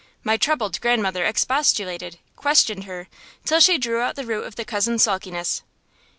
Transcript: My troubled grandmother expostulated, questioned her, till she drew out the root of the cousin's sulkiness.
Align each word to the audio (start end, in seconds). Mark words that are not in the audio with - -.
My 0.23 0.35
troubled 0.35 0.81
grandmother 0.81 1.23
expostulated, 1.25 2.17
questioned 2.35 2.85
her, 2.85 3.07
till 3.45 3.59
she 3.59 3.77
drew 3.77 3.99
out 4.01 4.15
the 4.15 4.25
root 4.25 4.45
of 4.47 4.55
the 4.55 4.65
cousin's 4.65 5.03
sulkiness. 5.03 5.61